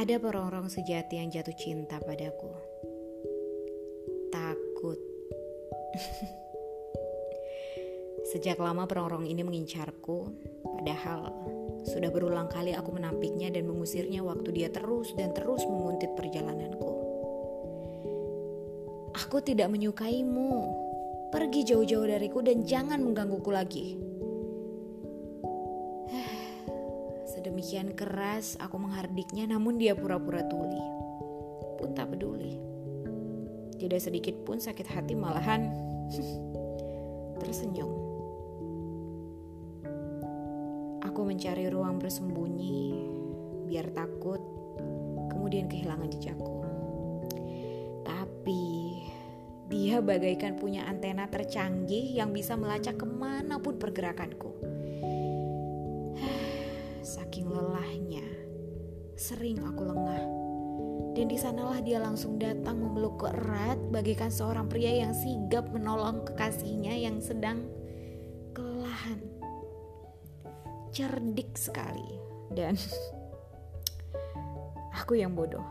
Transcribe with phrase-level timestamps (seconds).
[0.00, 2.48] Ada perongrong sejati yang jatuh cinta padaku.
[4.32, 4.96] Takut.
[8.32, 10.32] Sejak lama perongrong ini mengincarku,
[10.64, 11.36] padahal
[11.84, 16.90] sudah berulang kali aku menampiknya dan mengusirnya waktu dia terus dan terus menguntit perjalananku.
[19.20, 20.64] Aku tidak menyukaimu.
[21.28, 24.00] Pergi jauh-jauh dariku dan jangan menggangguku lagi.
[27.40, 30.84] Sedemikian keras aku menghardiknya namun dia pura-pura tuli.
[31.80, 32.60] Pun tak peduli.
[33.80, 35.72] Tidak sedikit pun sakit hati malahan
[37.40, 37.88] tersenyum.
[41.00, 43.08] Aku mencari ruang bersembunyi
[43.72, 44.44] biar takut
[45.32, 46.60] kemudian kehilangan jejakku.
[48.04, 48.64] Tapi
[49.72, 54.69] dia bagaikan punya antena tercanggih yang bisa melacak ke mana pun pergerakanku.
[57.10, 58.22] Saking lelahnya,
[59.18, 60.22] sering aku lengah.
[61.18, 66.94] Dan di sanalah dia langsung datang memelukku erat bagaikan seorang pria yang sigap menolong kekasihnya
[66.94, 67.66] yang sedang
[68.54, 69.18] kelelahan.
[70.94, 72.14] Cerdik sekali
[72.54, 72.78] dan
[75.02, 75.66] aku yang bodoh.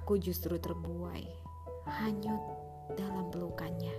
[0.00, 1.28] Aku justru terbuai,
[1.84, 2.40] hanyut
[2.96, 3.92] dalam pelukannya.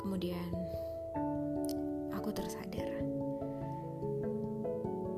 [0.00, 0.48] Kemudian
[2.16, 2.88] aku tersadar.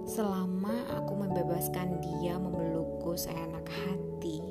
[0.02, 4.42] Selama aku membebaskan dia memelukku seenak hati,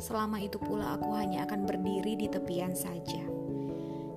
[0.00, 3.20] selama itu pula aku hanya akan berdiri di tepian saja.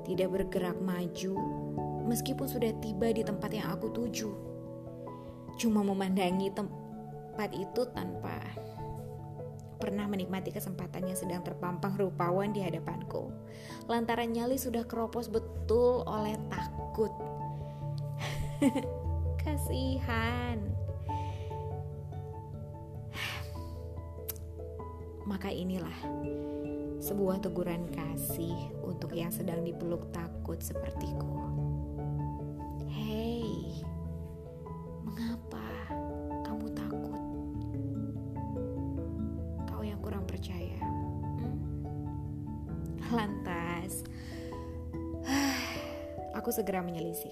[0.08, 1.36] Tidak bergerak maju,
[2.08, 4.32] meskipun sudah tiba di tempat yang aku tuju.
[5.60, 8.40] Cuma memandangi tempat itu tanpa
[9.84, 13.28] pernah menikmati kesempatan yang sedang terpampang rupawan di hadapanku.
[13.92, 17.12] Lantaran nyali sudah keropos betul oleh takut.
[19.44, 20.64] Kasihan.
[25.28, 26.00] Maka inilah
[27.04, 28.56] sebuah teguran kasih
[28.88, 31.63] untuk yang sedang dipeluk takut sepertiku.
[43.14, 44.02] Lantas,
[46.38, 47.30] aku segera menyelisik.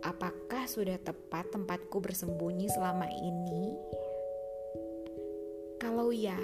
[0.00, 3.76] Apakah sudah tepat tempatku bersembunyi selama ini?
[5.76, 6.40] Kalau ya,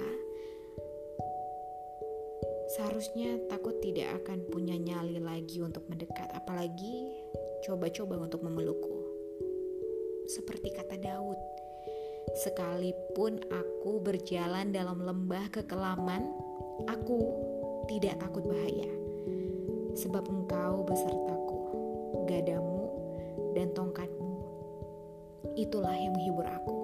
[2.77, 7.09] seharusnya takut tidak akan punya nyali lagi untuk mendekat, apalagi
[7.65, 8.97] coba-coba untuk memelukku.
[10.29, 11.39] Seperti kata Daud,
[12.45, 16.29] sekalipun aku berjalan dalam lembah kekelaman,
[16.85, 17.48] aku
[17.89, 18.85] tidak takut bahaya,
[19.97, 21.59] sebab engkau besertaku,
[22.29, 22.85] gadamu
[23.57, 24.45] dan tongkatmu.
[25.57, 26.78] Itulah yang menghibur aku.